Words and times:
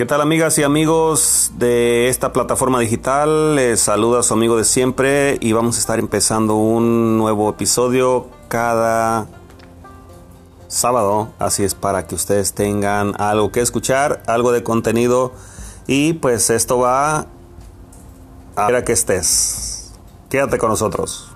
¿Qué 0.00 0.06
tal 0.06 0.22
amigas 0.22 0.56
y 0.56 0.62
amigos 0.62 1.52
de 1.58 2.08
esta 2.08 2.32
plataforma 2.32 2.80
digital? 2.80 3.54
Les 3.54 3.80
saluda 3.80 4.22
su 4.22 4.32
amigo 4.32 4.56
de 4.56 4.64
siempre 4.64 5.36
y 5.42 5.52
vamos 5.52 5.76
a 5.76 5.78
estar 5.78 5.98
empezando 5.98 6.54
un 6.54 7.18
nuevo 7.18 7.50
episodio 7.50 8.26
cada 8.48 9.26
sábado. 10.68 11.28
Así 11.38 11.64
es 11.64 11.74
para 11.74 12.06
que 12.06 12.14
ustedes 12.14 12.54
tengan 12.54 13.12
algo 13.20 13.52
que 13.52 13.60
escuchar, 13.60 14.22
algo 14.26 14.52
de 14.52 14.62
contenido 14.62 15.32
y 15.86 16.14
pues 16.14 16.48
esto 16.48 16.78
va 16.78 17.26
a 18.56 18.66
ver 18.68 18.76
a 18.76 18.84
que 18.86 18.92
estés. 18.92 19.92
Quédate 20.30 20.56
con 20.56 20.70
nosotros. 20.70 21.30